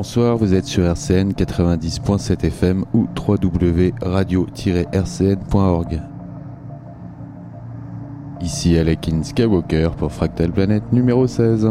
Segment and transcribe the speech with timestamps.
[0.00, 6.00] bonsoir, vous êtes sur RCN 90.7 FM ou www.radio-rcn.org.
[8.40, 11.70] Ici Alekin Skywalker pour Fractal Planet numéro 16.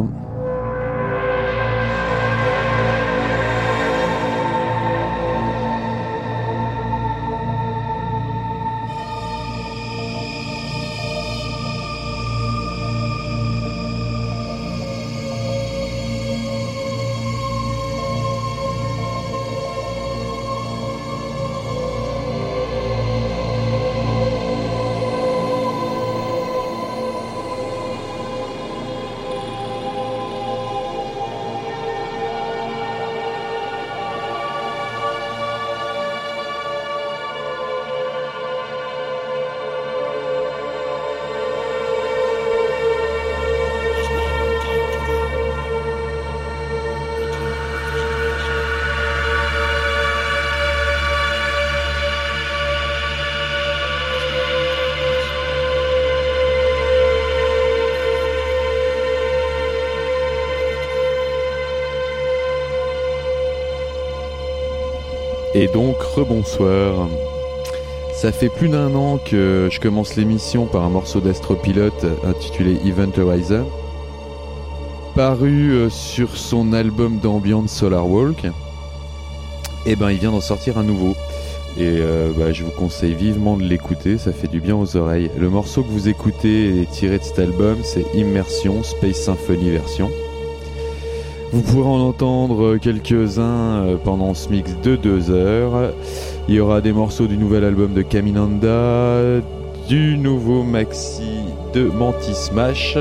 [66.60, 67.10] Rebonsoir.
[68.14, 73.12] Ça fait plus d'un an que je commence l'émission par un morceau d'Astropilote intitulé Event
[73.18, 73.66] Horizon,
[75.16, 78.46] paru euh, sur son album d'ambiance Solar Walk.
[79.86, 81.16] Et ben, il vient d'en sortir un nouveau.
[81.78, 85.32] Et euh, bah, je vous conseille vivement de l'écouter, ça fait du bien aux oreilles.
[85.38, 90.12] Le morceau que vous écoutez est tiré de cet album, c'est Immersion Space Symphony version.
[91.54, 95.94] Vous pourrez en entendre quelques-uns euh, pendant ce mix de deux heures.
[96.50, 99.40] Il y aura des morceaux du nouvel album de Caminanda,
[99.88, 101.44] du nouveau maxi
[101.76, 102.98] de Mantis Smash.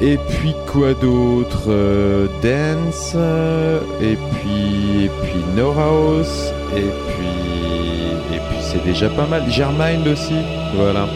[0.00, 8.36] Et puis quoi d'autre euh, Dance, euh, et puis et puis No House, et puis
[8.36, 9.50] et puis c'est déjà pas mal.
[9.50, 10.36] Germind aussi,
[10.76, 11.08] voilà.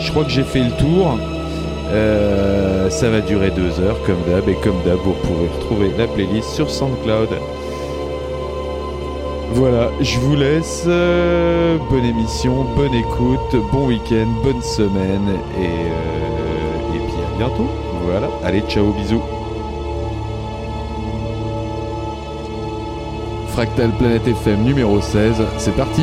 [0.00, 1.18] Je crois que j'ai fait le tour.
[1.90, 6.06] Euh, ça va durer deux heures comme d'hab et comme d'hab vous pourrez retrouver la
[6.06, 7.30] playlist sur SoundCloud.
[9.58, 10.84] Voilà, je vous laisse.
[10.86, 17.68] euh, bonne émission, bonne écoute, bon week-end, bonne semaine et, euh, et puis à bientôt.
[18.04, 19.20] Voilà, allez, ciao, bisous.
[23.48, 26.02] Fractal Planète FM numéro 16, c'est parti.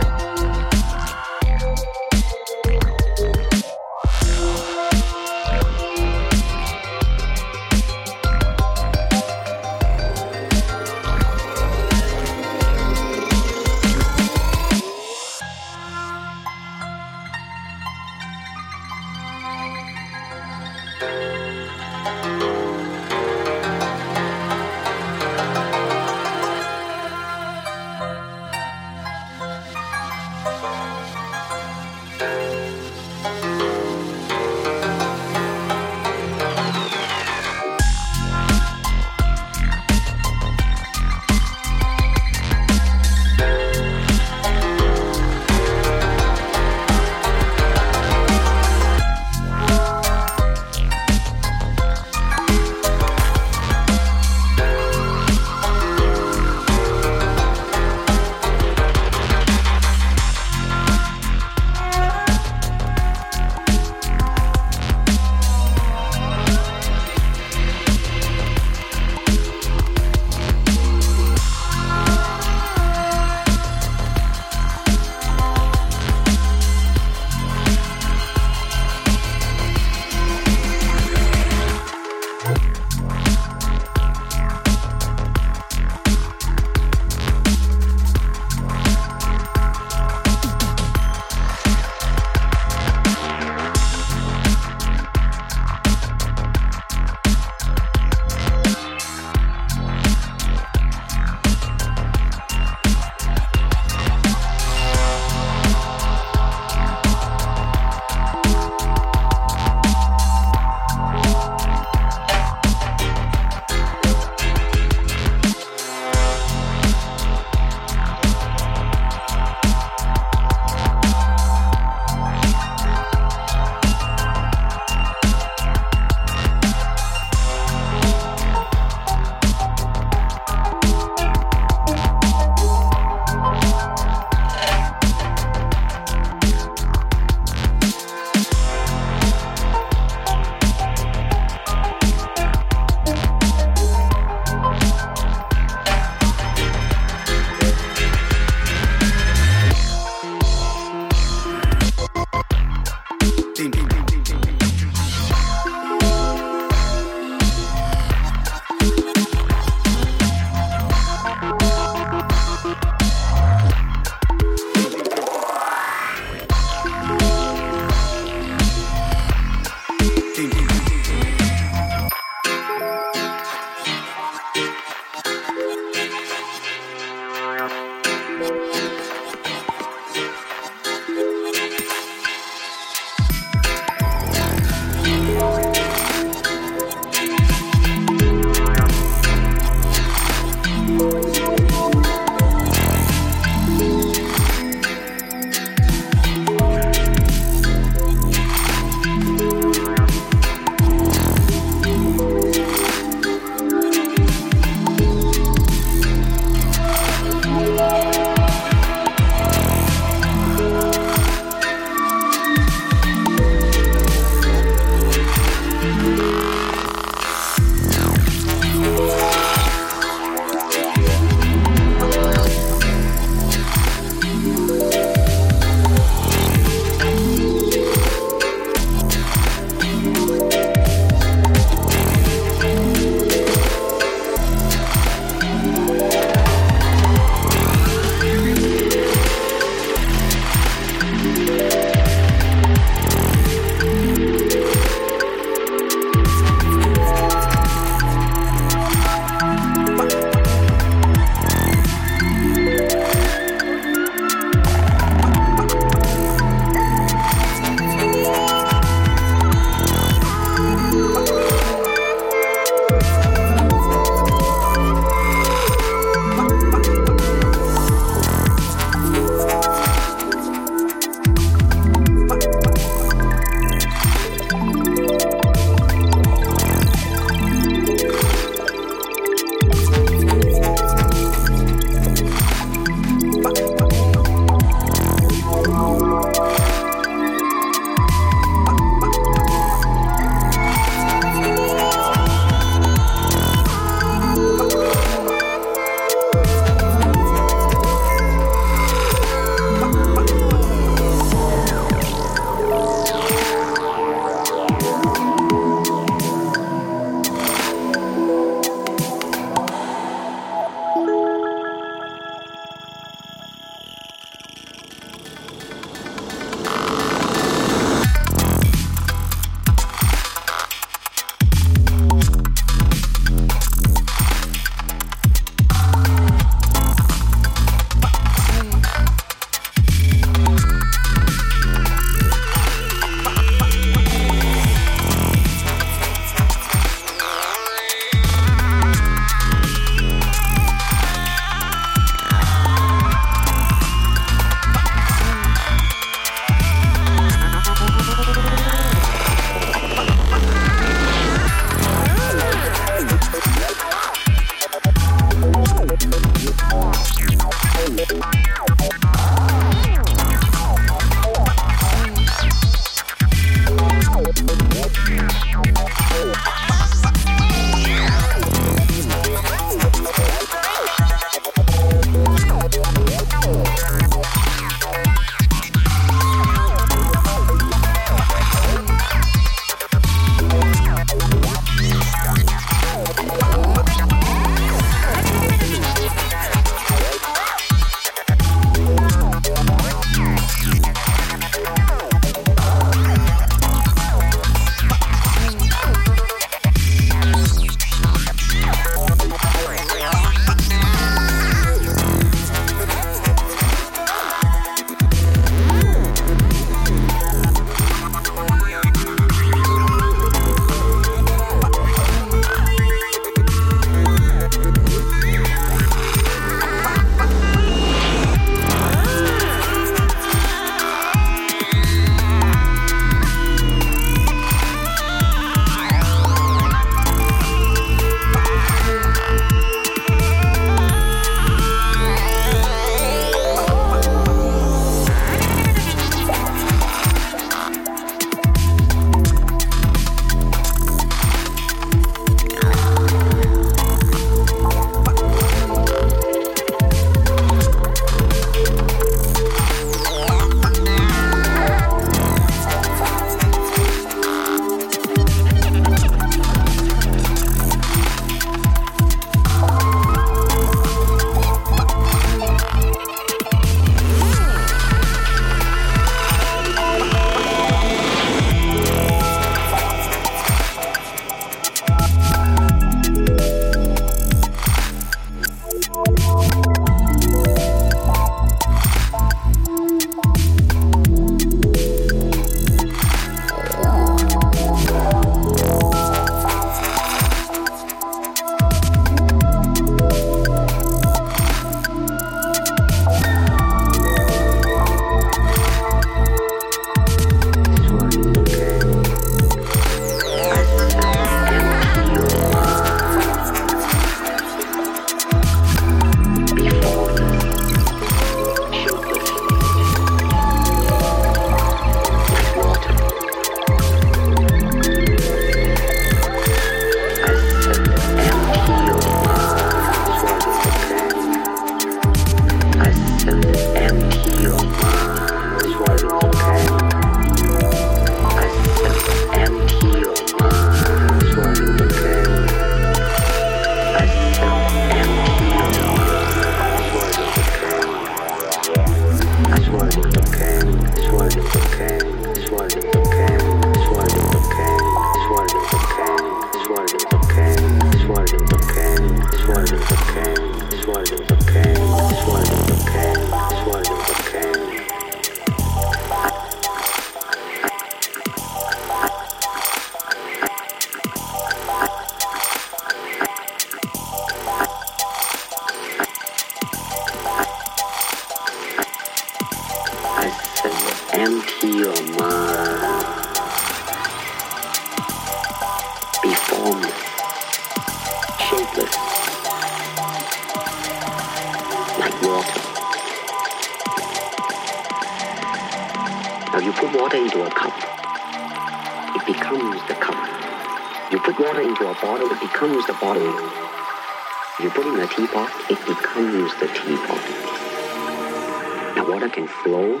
[599.62, 600.00] flow,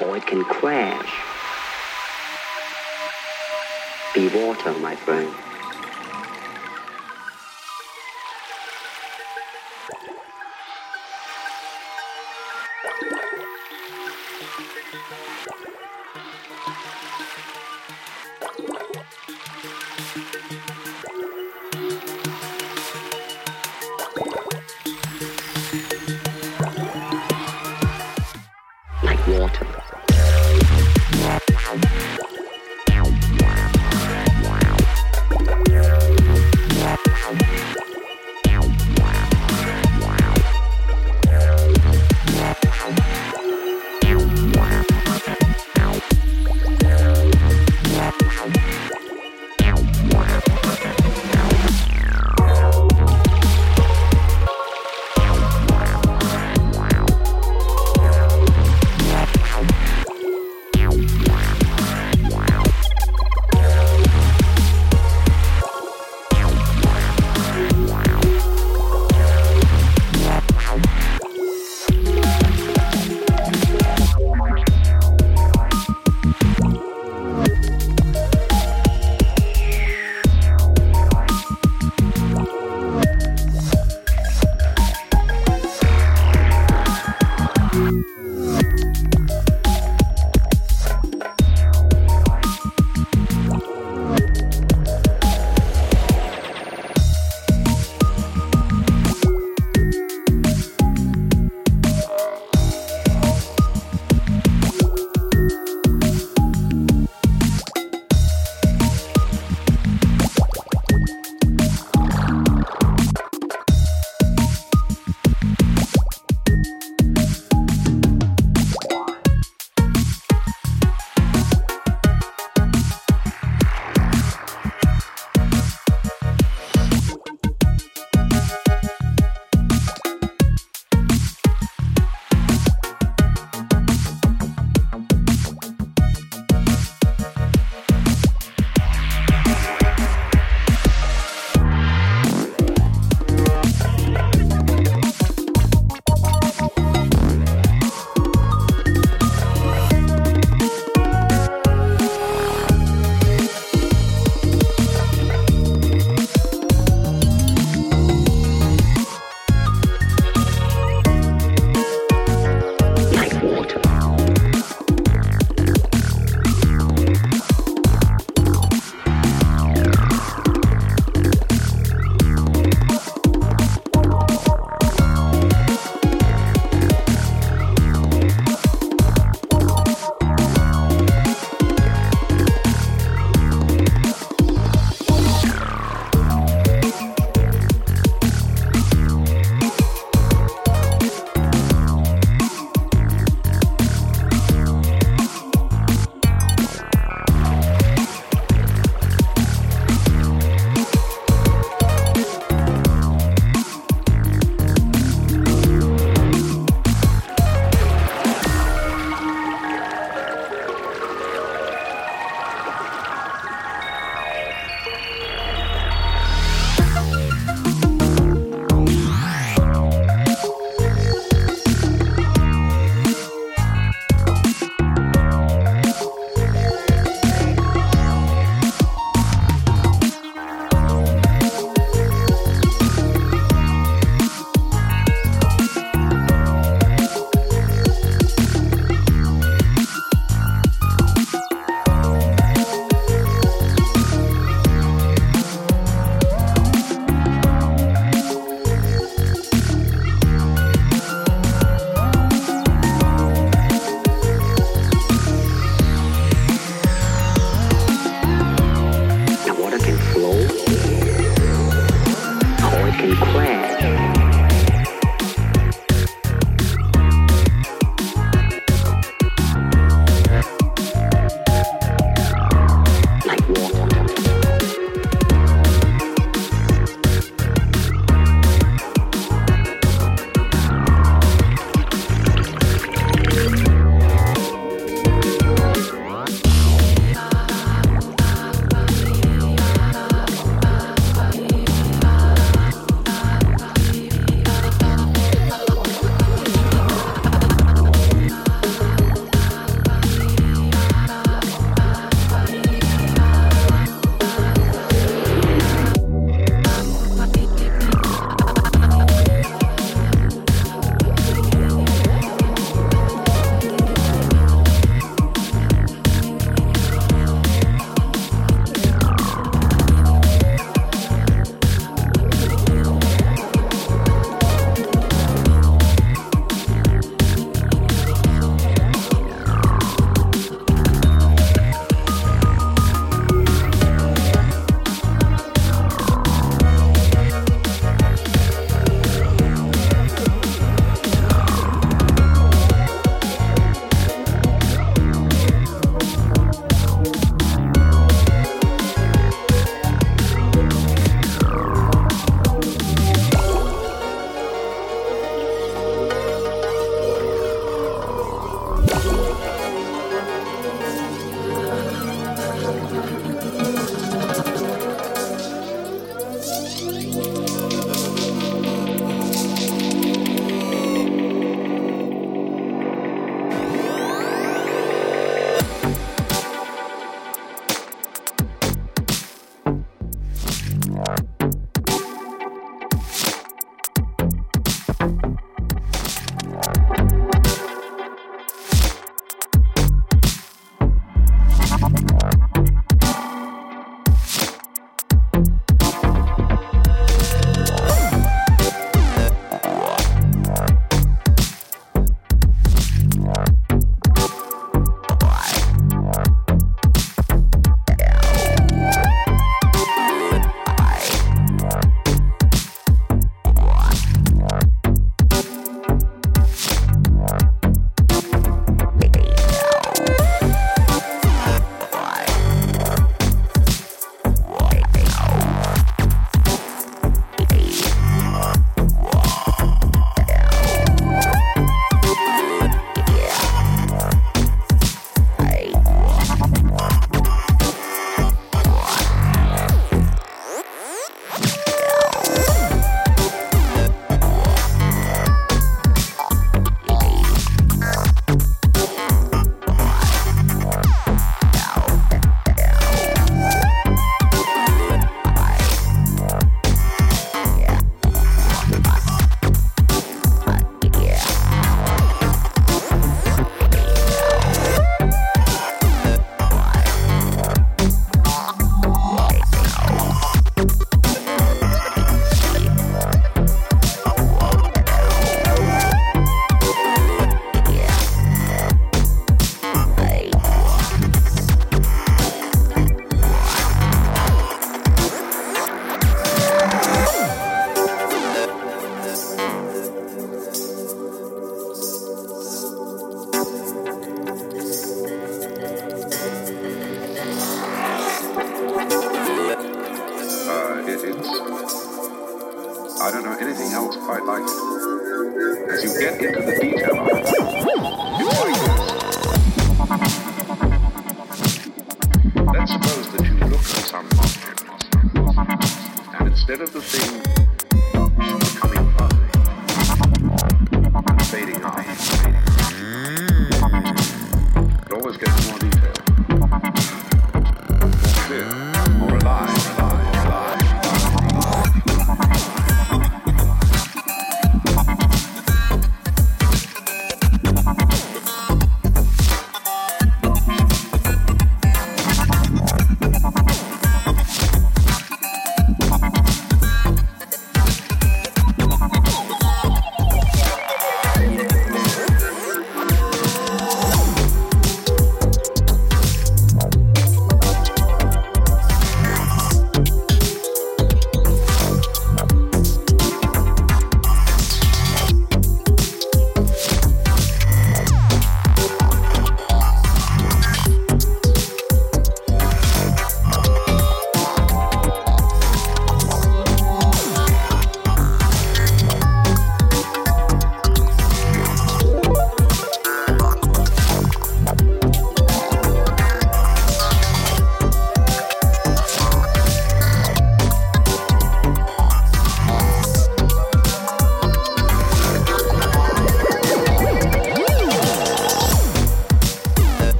[0.00, 1.12] or it can crash.
[4.14, 5.34] Be water, my friend.